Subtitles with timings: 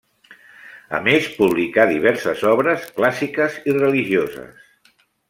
[0.99, 4.97] A més publicà diverses obres clàssiques i religioses.